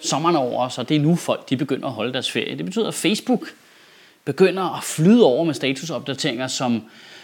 sommeren 0.00 0.36
er 0.36 0.40
over 0.40 0.78
og 0.78 0.88
det 0.88 0.96
er 0.96 1.00
nu 1.00 1.16
folk 1.16 1.50
de 1.50 1.56
begynder 1.56 1.86
at 1.86 1.92
holde 1.92 2.12
deres 2.12 2.30
ferie. 2.30 2.56
Det 2.56 2.64
betyder, 2.64 2.88
at 2.88 2.94
Facebook 2.94 3.40
begynder 4.24 4.76
at 4.76 4.84
flyde 4.84 5.24
over 5.24 5.44
med 5.44 5.54
statusopdateringer, 5.54 6.46
som 6.46 6.82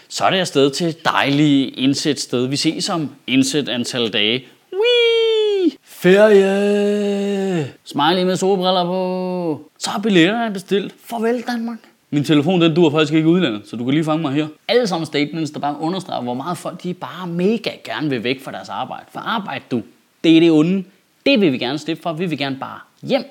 så 0.09 0.25
er 0.25 0.29
det 0.29 0.37
afsted 0.37 0.71
til 0.71 0.87
et 0.87 1.05
dejligt 1.05 1.75
indsæt 1.77 2.19
sted. 2.19 2.47
Vi 2.47 2.55
ses 2.55 2.89
om 2.89 3.09
indsæt 3.27 3.69
antal 3.69 4.13
dage. 4.13 4.45
Wee! 4.73 5.71
Ferie! 5.83 7.73
Smiley 7.85 8.23
med 8.23 8.35
solbriller 8.35 8.85
på. 8.85 9.69
Så 9.79 9.89
er 9.97 10.01
billetterne 10.01 10.53
bestilt. 10.53 10.95
Farvel 11.05 11.41
Danmark. 11.41 11.77
Min 12.11 12.23
telefon, 12.23 12.61
den 12.61 12.75
duer 12.75 12.89
faktisk 12.89 13.13
ikke 13.13 13.29
i 13.29 13.31
udlandet, 13.31 13.61
så 13.65 13.75
du 13.75 13.85
kan 13.85 13.93
lige 13.93 14.03
fange 14.03 14.21
mig 14.21 14.33
her. 14.33 14.47
Alle 14.67 14.87
sammen 14.87 15.05
statements, 15.05 15.51
der 15.51 15.59
bare 15.59 15.79
understreger, 15.79 16.21
hvor 16.21 16.33
meget 16.33 16.57
folk 16.57 16.83
de 16.83 16.93
bare 16.93 17.27
mega 17.27 17.71
gerne 17.83 18.09
vil 18.09 18.23
væk 18.23 18.43
fra 18.43 18.51
deres 18.51 18.69
arbejde. 18.69 19.05
For 19.11 19.19
arbejde 19.19 19.63
du, 19.71 19.81
det 20.23 20.35
er 20.35 20.39
det 20.39 20.51
onde. 20.51 20.83
Det 21.25 21.41
vil 21.41 21.51
vi 21.51 21.57
gerne 21.57 21.79
slippe 21.79 22.03
for. 22.03 22.13
Vi 22.13 22.25
vil 22.25 22.37
gerne 22.37 22.57
bare 22.59 22.79
hjem 23.01 23.25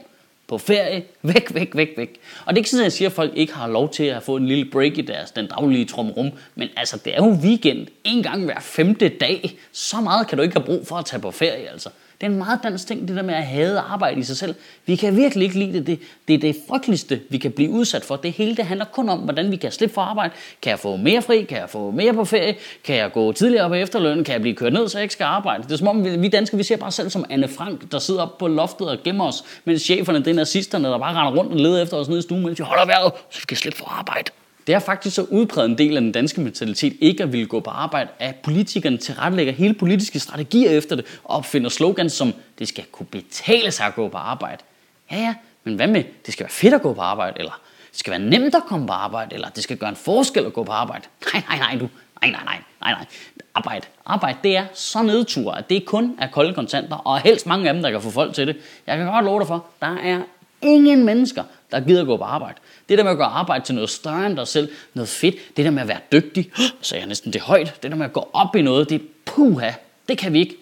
på 0.49 0.59
ferie, 0.59 1.03
væk, 1.23 1.55
væk, 1.55 1.71
væk, 1.75 1.93
væk. 1.97 2.21
Og 2.45 2.55
det 2.55 2.57
er 2.57 2.57
ikke 2.57 2.71
sådan, 2.71 2.81
at 2.81 2.85
jeg 2.85 2.93
siger, 2.93 3.09
at 3.09 3.15
folk 3.15 3.33
ikke 3.35 3.55
har 3.55 3.69
lov 3.69 3.91
til 3.91 4.05
at 4.05 4.23
få 4.23 4.37
en 4.37 4.47
lille 4.47 4.65
break 4.65 4.99
i 4.99 5.01
deres 5.01 5.31
den 5.31 5.47
daglige 5.47 5.85
trumrum, 5.85 6.31
men 6.55 6.69
altså, 6.77 6.99
det 7.05 7.15
er 7.15 7.27
jo 7.27 7.39
weekend 7.43 7.87
en 8.05 8.23
gang 8.23 8.45
hver 8.45 8.61
femte 8.61 9.09
dag. 9.09 9.59
Så 9.73 10.01
meget 10.01 10.27
kan 10.27 10.39
du 10.39 10.43
ikke 10.43 10.57
have 10.57 10.67
brug 10.67 10.87
for 10.87 10.97
at 10.97 11.05
tage 11.05 11.21
på 11.21 11.31
ferie, 11.31 11.71
altså. 11.71 11.91
Det 12.21 12.27
er 12.27 12.31
en 12.31 12.39
meget 12.39 12.61
dansk 12.63 12.87
ting, 12.87 13.09
det 13.09 13.17
der 13.17 13.23
med 13.23 13.35
at 13.35 13.47
have 13.47 13.79
arbejde 13.79 14.21
i 14.21 14.23
sig 14.23 14.37
selv. 14.37 14.55
Vi 14.87 14.97
kan 14.97 15.17
virkelig 15.17 15.45
ikke 15.45 15.59
lide 15.59 15.73
det. 15.73 15.87
Det, 15.87 15.99
det 16.29 16.35
er 16.35 16.39
det 16.39 16.57
frygteligste, 16.69 17.21
vi 17.31 17.39
kan 17.39 17.53
blive 17.53 17.71
udsat 17.71 18.05
for. 18.05 18.17
Det 18.17 18.33
hele 18.33 18.57
det 18.57 18.65
handler 18.65 18.87
kun 18.87 19.09
om, 19.09 19.19
hvordan 19.19 19.51
vi 19.51 19.57
kan 19.57 19.73
slippe 19.73 19.95
for 19.95 20.01
arbejde. 20.01 20.35
Kan 20.63 20.71
jeg 20.71 20.79
få 20.79 20.97
mere 20.97 21.23
fri? 21.23 21.43
Kan 21.43 21.59
jeg 21.59 21.71
få 21.71 21.91
mere 21.91 22.15
på 22.15 22.25
ferie? 22.25 22.55
Kan 22.85 22.97
jeg 22.97 23.13
gå 23.13 23.33
tidligere 23.33 23.69
på 23.69 23.75
efterløn? 23.75 24.25
Kan 24.25 24.33
jeg 24.33 24.41
blive 24.41 24.55
kørt 24.55 24.73
ned, 24.73 24.89
så 24.89 24.99
jeg 24.99 25.03
ikke 25.03 25.13
skal 25.13 25.25
arbejde? 25.25 25.63
Det 25.63 25.73
er 25.73 25.77
som 25.77 25.89
om, 25.89 26.05
vi, 26.05 26.17
vi 26.17 26.29
danskere, 26.29 26.59
vi 26.59 26.65
ser 26.65 26.77
bare 26.77 26.93
selv 26.93 27.11
som 27.11 27.25
Anne 27.31 27.49
Frank, 27.49 27.93
der 27.93 27.99
sidder 27.99 28.23
oppe 28.23 28.39
på 28.39 28.49
loftet 28.49 28.89
og 28.89 28.99
gemmer 29.05 29.27
os, 29.27 29.45
mens 29.65 29.83
cheferne, 29.83 30.25
det 30.25 30.35
nazisterne, 30.39 30.89
der 30.89 30.99
bare 30.99 31.15
render 31.15 31.41
rundt 31.41 31.53
og 31.53 31.59
leder 31.59 31.83
efter 31.83 31.97
os 31.97 32.09
nede 32.09 32.19
i 32.19 32.23
stuen, 32.23 32.43
mens 32.43 32.59
vi 32.59 32.65
holder 32.65 32.87
vejret, 32.87 33.13
så 33.31 33.41
vi 33.41 33.45
kan 33.49 33.57
slippe 33.57 33.79
for 33.79 33.89
arbejde. 33.89 34.31
Det 34.67 34.75
er 34.75 34.79
faktisk 34.79 35.17
så 35.17 35.23
udbredt 35.23 35.71
en 35.71 35.79
del 35.79 35.97
af 35.97 36.03
den 36.03 36.13
danske 36.13 36.41
mentalitet 36.41 36.97
ikke 37.01 37.23
at 37.23 37.33
ville 37.33 37.47
gå 37.47 37.61
på 37.61 37.71
arbejde, 37.71 38.11
at 38.19 38.35
politikerne 38.35 38.97
tilrettelægger 38.97 39.53
hele 39.53 39.75
politiske 39.75 40.21
strategier 40.21 40.71
efter 40.71 40.97
det 40.97 41.05
og 41.25 41.37
opfinder 41.37 41.71
slogans 41.71 42.13
som, 42.13 42.35
det 42.59 42.69
skal 42.69 42.85
kunne 42.93 43.07
betale 43.07 43.71
sig 43.71 43.87
at 43.87 43.95
gå 43.95 44.09
på 44.09 44.17
arbejde. 44.17 44.63
Ja, 45.11 45.17
ja, 45.17 45.35
men 45.65 45.75
hvad 45.75 45.87
med, 45.87 46.05
det 46.27 46.33
skal 46.33 46.45
være 46.45 46.53
fedt 46.53 46.75
at 46.75 46.83
gå 46.83 46.93
på 46.93 47.01
arbejde, 47.01 47.39
eller 47.39 47.61
det 47.91 47.99
skal 47.99 48.11
være 48.11 48.21
nemt 48.21 48.55
at 48.55 48.63
komme 48.69 48.87
på 48.87 48.93
arbejde, 48.93 49.35
eller 49.35 49.49
det 49.49 49.63
skal 49.63 49.77
gøre 49.77 49.91
en 49.91 49.97
forskel 49.97 50.47
at 50.47 50.53
gå 50.53 50.65
på 50.65 50.73
arbejde. 50.73 51.05
Nej, 51.33 51.43
nej, 51.49 51.59
nej, 51.59 51.79
du. 51.81 51.89
Nej, 52.23 52.31
nej, 52.31 52.45
nej, 52.45 52.59
nej, 52.81 52.93
nej. 52.93 53.07
Arbejde. 53.55 53.87
Arbejde, 54.07 54.39
det 54.45 54.57
er 54.57 54.67
så 54.75 55.03
nedtur, 55.03 55.53
at 55.53 55.71
det 55.71 55.85
kun 55.85 56.17
er 56.21 56.27
kolde 56.27 56.55
kontanter, 56.55 56.97
og 56.97 57.21
helst 57.21 57.47
mange 57.47 57.69
af 57.69 57.75
dem, 57.75 57.83
der 57.83 57.91
kan 57.91 58.01
få 58.01 58.11
folk 58.11 58.35
til 58.35 58.47
det. 58.47 58.57
Jeg 58.87 58.97
kan 58.97 59.07
godt 59.07 59.25
love 59.25 59.39
dig 59.39 59.47
for, 59.47 59.67
der 59.81 59.97
er 59.97 60.21
ingen 60.63 61.05
mennesker, 61.05 61.45
der 61.71 61.81
gider 61.81 62.05
gå 62.05 62.17
på 62.17 62.25
arbejde. 62.25 62.59
Det 62.89 62.99
der 62.99 63.05
med 63.05 63.11
at 63.11 63.19
gøre 63.19 63.27
arbejde 63.27 63.65
til 63.65 63.75
noget 63.75 63.91
større 63.91 64.27
end 64.27 64.37
dig 64.37 64.49
selv, 64.49 64.71
noget 64.95 65.09
fedt, 65.09 65.57
det 65.57 65.65
der 65.65 65.71
med 65.71 65.83
at 65.83 65.89
være 65.89 66.01
dygtig, 66.13 66.51
så 66.81 66.95
er 66.95 66.99
jeg 66.99 67.09
næsten 67.09 67.33
det 67.33 67.41
højt, 67.41 67.83
det 67.83 67.91
der 67.91 67.97
med 67.97 68.07
at 68.07 68.13
gå 68.13 68.29
op 68.33 68.57
i 68.57 68.63
noget, 68.63 68.91
det 68.91 69.01
er 69.01 69.05
puha, 69.25 69.71
det 70.09 70.19
kan 70.19 70.33
vi 70.33 70.39
ikke. 70.39 70.57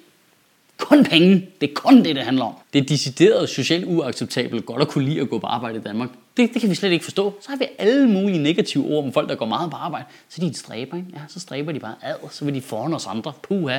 Kun 0.79 1.05
penge, 1.05 1.49
det 1.61 1.71
er 1.71 1.75
kun 1.75 2.05
det, 2.05 2.17
det 2.17 2.25
handler 2.25 2.45
om. 2.45 2.55
Det 2.73 2.79
er 2.79 2.85
decideret 2.85 3.49
socialt 3.49 3.85
uacceptabelt 3.85 4.67
godt 4.67 4.83
at 4.83 4.89
kunne 4.89 5.05
lide 5.05 5.21
at 5.21 5.31
gå 5.31 5.39
på 5.39 5.47
arbejde 5.47 5.79
i 5.79 5.83
Danmark. 5.83 6.09
Det, 6.37 6.55
det 6.55 6.61
kan 6.61 6.71
vi 6.71 6.75
slet 6.75 6.93
ikke 6.93 7.05
forstå. 7.05 7.35
Så 7.41 7.49
har 7.51 7.57
vi 7.57 7.67
alle 7.79 8.09
mulige 8.09 8.39
negative 8.39 8.87
ord 8.87 9.05
om 9.05 9.13
folk, 9.13 9.29
der 9.29 9.35
går 9.35 9.47
meget 9.47 9.71
på 9.71 9.77
arbejde. 9.77 10.05
Så 10.29 10.41
de 10.41 10.47
er 10.47 10.49
en 10.49 10.55
stræber, 10.55 10.97
ikke? 10.97 11.09
Ja, 11.13 11.21
så 11.29 11.41
stræber 11.41 11.73
de 11.73 11.81
bare 11.81 11.95
ad, 12.03 12.15
så 12.31 12.45
vil 12.45 12.55
de 12.55 12.61
foran 12.61 12.95
os 12.95 13.07
andre. 13.07 13.33
Puha, 13.43 13.79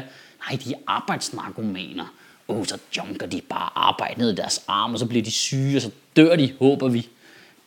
nej, 0.49 0.59
de 0.65 0.73
er 0.73 0.77
arbejdsnarkomaner. 0.87 2.13
Åh, 2.47 2.57
oh, 2.57 2.65
så 2.65 2.77
junker 2.97 3.27
de 3.27 3.41
bare 3.49 3.69
arbejde 3.75 4.19
ned 4.19 4.31
i 4.31 4.35
deres 4.35 4.63
arme, 4.67 4.95
og 4.95 4.99
så 4.99 5.05
bliver 5.05 5.23
de 5.23 5.31
syge, 5.31 5.77
og 5.77 5.81
så 5.81 5.91
dør 6.15 6.35
de, 6.35 6.53
håber 6.59 6.87
vi. 6.87 7.07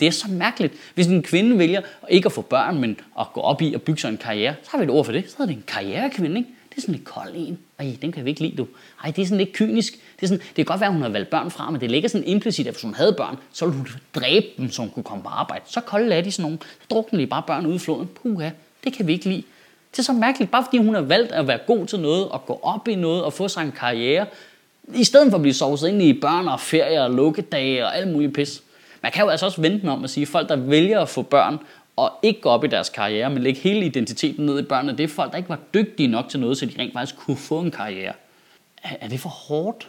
Det 0.01 0.09
er 0.09 0.13
så 0.13 0.29
mærkeligt. 0.31 0.75
Hvis 0.95 1.07
en 1.07 1.23
kvinde 1.23 1.59
vælger 1.59 1.81
ikke 2.09 2.27
at 2.27 2.33
få 2.33 2.43
børn, 2.43 2.79
men 2.79 2.97
at 3.21 3.27
gå 3.33 3.41
op 3.41 3.63
i 3.63 3.75
at 3.75 3.83
bygge 3.83 4.01
sig 4.01 4.09
en 4.09 4.17
karriere, 4.17 4.55
så 4.63 4.71
har 4.71 4.79
vi 4.79 4.85
et 4.85 4.91
ord 4.91 5.05
for 5.05 5.13
det. 5.13 5.31
Så 5.31 5.37
er 5.43 5.47
det 5.47 5.55
en 5.55 5.65
karrierekvinde, 5.67 6.37
ikke? 6.37 6.51
Det 6.71 6.77
er 6.77 6.81
sådan 6.81 6.95
lidt 6.95 7.05
kold 7.05 7.33
en. 7.35 7.59
Ej, 7.79 7.97
den 8.03 8.13
kan 8.13 8.25
vi 8.25 8.31
ikke 8.31 8.41
lide, 8.41 8.57
du. 8.57 8.67
Ej, 9.05 9.11
det 9.11 9.23
er 9.23 9.27
sådan 9.27 9.39
lidt 9.39 9.53
kynisk. 9.53 9.93
Det, 9.93 10.23
er 10.23 10.27
sådan, 10.27 10.41
det 10.41 10.55
kan 10.55 10.65
godt 10.65 10.81
være, 10.81 10.89
at 10.89 10.93
hun 10.93 11.03
har 11.03 11.09
valgt 11.09 11.31
børn 11.31 11.51
fra, 11.51 11.71
men 11.71 11.81
det 11.81 11.91
ligger 11.91 12.09
sådan 12.09 12.27
implicit, 12.27 12.67
at 12.67 12.75
hvis 12.75 12.83
hun 12.83 12.95
havde 12.95 13.13
børn, 13.13 13.37
så 13.53 13.67
ville 13.67 13.79
hun 13.79 13.89
dræbe 14.15 14.47
dem, 14.59 14.71
så 14.71 14.83
hun 14.83 14.91
kunne 14.91 15.03
komme 15.03 15.23
på 15.23 15.29
arbejde. 15.29 15.65
Så 15.67 15.81
kolde 15.81 16.15
er 16.15 16.21
de 16.21 16.33
sådan 16.33 16.43
nogle. 16.43 16.59
Så 16.63 16.87
drukner 16.91 17.21
de 17.21 17.27
bare 17.27 17.43
børn 17.47 17.67
ud 17.67 17.75
i 17.75 17.79
floden. 17.79 18.09
Puha, 18.23 18.51
det 18.85 18.93
kan 18.93 19.07
vi 19.07 19.13
ikke 19.13 19.29
lide. 19.29 19.43
Det 19.93 19.99
er 19.99 20.03
så 20.03 20.13
mærkeligt, 20.13 20.51
bare 20.51 20.65
fordi 20.65 20.79
hun 20.79 20.95
har 20.95 21.03
valgt 21.03 21.33
at 21.33 21.47
være 21.47 21.59
god 21.67 21.87
til 21.87 22.01
noget, 22.01 22.29
og 22.29 22.47
gå 22.47 22.61
op 22.63 22.89
i 22.89 22.95
noget, 22.95 23.25
og 23.25 23.33
få 23.33 23.49
sig 23.49 23.63
en 23.63 23.73
karriere, 23.73 24.27
i 24.95 25.05
stedet 25.05 25.31
for 25.31 25.37
at 25.37 25.43
blive 25.43 25.55
sovset 25.55 25.89
ind 25.89 26.03
i 26.03 26.13
børn 26.13 26.49
og 26.49 26.61
ferier 26.61 27.03
og 27.03 27.11
lukkedage 27.11 27.85
og 27.85 27.97
alt 27.97 28.13
muligt 28.13 28.35
pis. 28.35 28.63
Man 29.03 29.13
kan 29.13 29.25
jo 29.25 29.29
altså 29.29 29.47
også 29.47 29.61
vente 29.61 29.89
om 29.89 30.05
at 30.05 30.11
sige, 30.11 30.23
at 30.23 30.29
folk, 30.29 30.49
der 30.49 30.57
vælger 30.57 31.01
at 31.01 31.09
få 31.09 31.23
børn, 31.23 31.59
og 31.97 32.19
ikke 32.23 32.41
gå 32.41 32.49
op 32.49 32.65
i 32.65 32.69
deres 32.69 32.89
karriere, 32.89 33.31
men 33.31 33.43
lægge 33.43 33.61
hele 33.61 33.87
identiteten 33.87 34.47
ned 34.47 34.59
i 34.59 34.63
børnene, 34.63 34.99
det 34.99 35.05
er 35.05 35.09
folk, 35.09 35.33
der 35.33 35.39
ikke 35.39 35.49
var 35.49 35.59
dygtige 35.75 36.07
nok 36.07 36.29
til 36.29 36.41
noget, 36.41 36.59
så 36.59 36.67
de 36.67 36.75
rent 36.79 36.93
faktisk 36.93 37.17
kunne 37.17 37.37
få 37.37 37.61
en 37.61 37.71
karriere. 37.71 38.13
Er, 38.83 38.97
er 39.01 39.09
det 39.09 39.21
for 39.21 39.29
hårdt? 39.29 39.89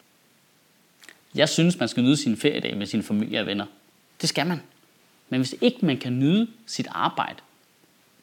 Jeg 1.35 1.49
synes, 1.49 1.79
man 1.79 1.89
skal 1.89 2.03
nyde 2.03 2.17
sin 2.17 2.37
feriedag 2.37 2.77
med 2.77 2.85
sine 2.85 3.03
familie 3.03 3.39
og 3.39 3.45
venner. 3.45 3.65
Det 4.21 4.29
skal 4.29 4.47
man. 4.47 4.61
Men 5.29 5.39
hvis 5.39 5.55
ikke 5.61 5.85
man 5.85 5.97
kan 5.97 6.19
nyde 6.19 6.47
sit 6.65 6.87
arbejde, 6.91 7.37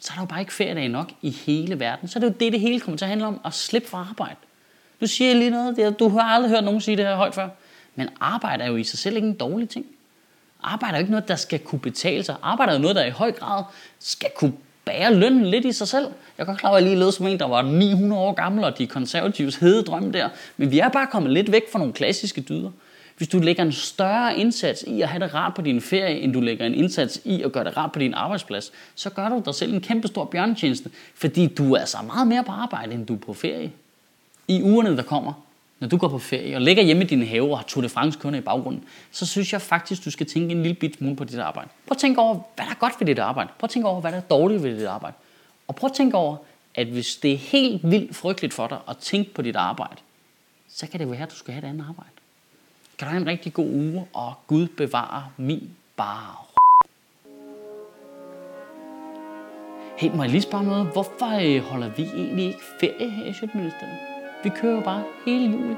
så 0.00 0.12
er 0.12 0.14
der 0.14 0.22
jo 0.22 0.26
bare 0.26 0.40
ikke 0.40 0.52
feriedag 0.52 0.88
nok 0.88 1.12
i 1.22 1.30
hele 1.30 1.80
verden. 1.80 2.08
Så 2.08 2.18
er 2.18 2.20
det 2.20 2.28
jo 2.28 2.34
det, 2.40 2.52
det 2.52 2.60
hele 2.60 2.80
kommer 2.80 2.98
til 2.98 3.04
at 3.04 3.08
handle 3.08 3.26
om, 3.26 3.40
at 3.44 3.54
slippe 3.54 3.88
fra 3.88 4.06
arbejde. 4.10 4.36
Nu 5.00 5.06
siger 5.06 5.28
jeg 5.28 5.38
lige 5.38 5.50
noget, 5.50 5.98
du 5.98 6.08
har 6.08 6.20
aldrig 6.20 6.50
hørt 6.50 6.64
nogen 6.64 6.80
sige 6.80 6.96
det 6.96 7.04
her 7.04 7.16
højt 7.16 7.34
før. 7.34 7.48
Men 7.94 8.08
arbejde 8.20 8.64
er 8.64 8.68
jo 8.68 8.76
i 8.76 8.84
sig 8.84 8.98
selv 8.98 9.16
ikke 9.16 9.28
en 9.28 9.34
dårlig 9.34 9.68
ting. 9.68 9.86
Arbejde 10.62 10.94
er 10.94 10.98
jo 10.98 11.02
ikke 11.02 11.10
noget, 11.10 11.28
der 11.28 11.36
skal 11.36 11.58
kunne 11.58 11.78
betale 11.78 12.22
sig. 12.22 12.36
Arbejde 12.42 12.72
er 12.72 12.76
jo 12.76 12.82
noget, 12.82 12.96
der 12.96 13.04
i 13.04 13.10
høj 13.10 13.32
grad 13.32 13.64
skal 13.98 14.30
kunne 14.36 14.52
bære 14.84 15.14
lønnen 15.14 15.46
lidt 15.46 15.64
i 15.64 15.72
sig 15.72 15.88
selv. 15.88 16.04
Jeg 16.04 16.46
kan 16.46 16.46
godt 16.46 16.58
klare, 16.58 16.72
at 16.72 16.82
jeg 16.82 16.90
lige 16.90 16.98
lød 16.98 17.12
som 17.12 17.26
en, 17.26 17.38
der 17.38 17.46
var 17.46 17.62
900 17.62 18.22
år 18.22 18.32
gammel, 18.32 18.64
og 18.64 18.78
de 18.78 18.86
konservatives 18.86 19.56
hede 19.56 19.82
drøm 19.82 20.12
der. 20.12 20.28
Men 20.56 20.70
vi 20.70 20.78
er 20.78 20.88
bare 20.88 21.06
kommet 21.06 21.32
lidt 21.32 21.52
væk 21.52 21.62
fra 21.72 21.78
nogle 21.78 21.92
klassiske 21.92 22.40
dyder. 22.40 22.70
Hvis 23.16 23.28
du 23.28 23.38
lægger 23.38 23.62
en 23.62 23.72
større 23.72 24.38
indsats 24.38 24.84
i 24.86 25.00
at 25.00 25.08
have 25.08 25.24
det 25.24 25.34
rart 25.34 25.54
på 25.54 25.62
din 25.62 25.80
ferie, 25.80 26.20
end 26.20 26.32
du 26.32 26.40
lægger 26.40 26.66
en 26.66 26.74
indsats 26.74 27.20
i 27.24 27.42
at 27.42 27.52
gøre 27.52 27.64
det 27.64 27.76
rart 27.76 27.92
på 27.92 27.98
din 27.98 28.14
arbejdsplads, 28.14 28.72
så 28.94 29.10
gør 29.10 29.28
du 29.28 29.42
dig 29.44 29.54
selv 29.54 29.74
en 29.74 29.80
kæmpe 29.80 30.08
stor 30.08 30.24
bjørntjeneste, 30.24 30.90
fordi 31.14 31.46
du 31.46 31.74
er 31.74 31.84
så 31.84 31.98
meget 32.06 32.26
mere 32.26 32.44
på 32.44 32.52
arbejde, 32.52 32.94
end 32.94 33.06
du 33.06 33.14
er 33.14 33.18
på 33.18 33.32
ferie. 33.32 33.72
I 34.48 34.62
ugerne, 34.62 34.96
der 34.96 35.02
kommer, 35.02 35.32
når 35.80 35.88
du 35.88 35.96
går 35.96 36.08
på 36.08 36.18
ferie 36.18 36.56
og 36.56 36.62
ligger 36.62 36.82
hjemme 36.82 37.04
i 37.04 37.06
din 37.06 37.26
have 37.26 37.50
og 37.50 37.58
har 37.58 37.64
Tour 37.64 37.82
de 37.82 37.88
France 37.88 38.18
kørende 38.18 38.38
i 38.38 38.42
baggrunden, 38.42 38.84
så 39.10 39.26
synes 39.26 39.52
jeg 39.52 39.62
faktisk, 39.62 40.04
du 40.04 40.10
skal 40.10 40.26
tænke 40.26 40.54
en 40.54 40.62
lille 40.62 40.74
bit 40.74 40.96
smule 40.96 41.16
på 41.16 41.24
dit 41.24 41.38
arbejde. 41.38 41.68
Prøv 41.86 41.94
at 41.94 41.98
tænke 41.98 42.20
over, 42.20 42.34
hvad 42.34 42.66
der 42.66 42.70
er 42.70 42.78
godt 42.78 42.92
ved 43.00 43.06
dit 43.06 43.18
arbejde. 43.18 43.50
Prøv 43.58 43.66
at 43.66 43.70
tænke 43.70 43.88
over, 43.88 44.00
hvad 44.00 44.12
der 44.12 44.18
er 44.18 44.22
dårligt 44.22 44.62
ved 44.62 44.78
dit 44.78 44.86
arbejde. 44.86 45.16
Og 45.68 45.76
prøv 45.76 45.90
at 45.90 45.96
tænke 45.96 46.16
over, 46.16 46.36
at 46.74 46.86
hvis 46.86 47.16
det 47.16 47.32
er 47.32 47.36
helt 47.36 47.90
vildt 47.90 48.16
frygteligt 48.16 48.54
for 48.54 48.66
dig 48.66 48.78
at 48.88 48.96
tænke 48.96 49.34
på 49.34 49.42
dit 49.42 49.56
arbejde, 49.56 49.96
så 50.68 50.86
kan 50.86 51.00
det 51.00 51.10
være, 51.10 51.22
at 51.22 51.30
du 51.30 51.36
skal 51.36 51.54
have 51.54 51.64
et 51.64 51.68
andet 51.68 51.84
arbejde. 51.88 52.10
Kan 52.98 53.06
du 53.06 53.10
have 53.10 53.22
en 53.22 53.28
rigtig 53.28 53.52
god 53.52 53.68
uge, 53.68 54.06
og 54.12 54.34
Gud 54.46 54.66
bevarer 54.66 55.32
min 55.36 55.70
bare 55.96 56.34
Hey, 59.98 60.10
må 60.14 60.22
jeg 60.22 60.30
lige 60.30 60.42
spørge 60.42 60.64
noget? 60.64 60.86
Hvorfor 60.86 61.56
øh, 61.56 61.62
holder 61.62 61.88
vi 61.88 62.02
egentlig 62.02 62.46
ikke 62.46 62.60
ferie 62.80 63.10
her 63.10 63.24
i 63.24 63.32
Sjøtministeriet? 63.32 64.17
Vi 64.44 64.50
kører 64.60 64.82
bare 64.82 65.02
hele 65.26 65.44
juli. 65.44 65.74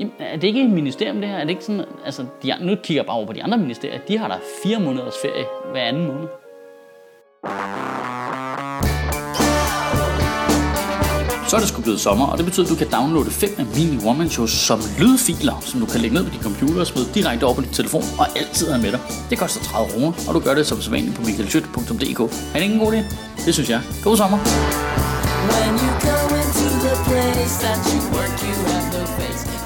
Jamen, 0.00 0.14
er 0.18 0.36
det 0.36 0.46
ikke 0.46 0.62
et 0.62 0.70
ministerium 0.70 1.20
det 1.20 1.28
her? 1.28 1.36
Er 1.36 1.44
det 1.44 1.50
ikke 1.50 1.64
sådan, 1.64 1.84
altså, 2.04 2.26
de, 2.42 2.54
nu 2.60 2.74
kigger 2.74 3.02
jeg 3.02 3.06
bare 3.06 3.16
over 3.16 3.26
på 3.26 3.32
de 3.32 3.42
andre 3.42 3.58
ministerier. 3.58 3.98
De 4.08 4.18
har 4.18 4.28
der 4.28 4.38
fire 4.62 4.80
måneders 4.80 5.14
ferie 5.22 5.44
hver 5.72 5.80
anden 5.80 6.06
måned. 6.06 6.28
Så 11.48 11.56
er 11.56 11.60
det 11.60 11.68
sgu 11.68 11.82
blevet 11.82 12.00
sommer, 12.00 12.26
og 12.26 12.38
det 12.38 12.44
betyder, 12.46 12.66
at 12.66 12.70
du 12.70 12.76
kan 12.76 12.90
downloade 12.90 13.30
fem 13.30 13.50
af 13.58 13.66
mine 13.76 14.08
one 14.10 14.30
shows 14.30 14.50
som 14.50 14.78
lydfiler, 15.00 15.60
som 15.60 15.80
du 15.80 15.86
kan 15.86 16.00
lægge 16.00 16.14
ned 16.16 16.24
på 16.24 16.30
din 16.30 16.42
computer 16.42 16.80
og 16.80 16.86
smide 16.86 17.06
direkte 17.14 17.44
over 17.44 17.54
på 17.54 17.60
din 17.60 17.72
telefon 17.72 18.02
og 18.18 18.26
altid 18.38 18.66
have 18.70 18.82
med 18.82 18.92
dig. 18.92 19.00
Det 19.30 19.38
koster 19.38 19.60
30 19.64 19.92
kroner, 19.92 20.12
og 20.28 20.34
du 20.34 20.40
gør 20.40 20.54
det 20.54 20.66
som 20.66 20.80
sædvanligt 20.80 21.16
på 21.16 21.22
michaelschødt.dk. 21.22 22.20
Er 22.20 22.56
det 22.58 22.62
ikke 22.62 22.74
en 22.74 22.80
god 22.80 22.92
idé? 22.92 23.00
Det 23.46 23.54
synes 23.54 23.70
jeg. 23.70 23.80
God 24.04 24.16
sommer! 24.16 24.38
When 25.50 25.72
you 25.82 25.90
go 26.06 26.16
into 26.36 26.59
the 26.82 26.94
place 27.04 27.58
that 27.58 27.78
you 27.92 28.00
work, 28.16 28.30
you 28.42 28.54
have 28.72 28.92
no 28.94 29.04
face. 29.16 29.59